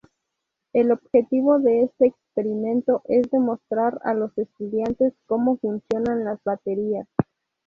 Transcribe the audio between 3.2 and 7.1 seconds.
demostrar a los estudiantes cómo funcionan las baterías.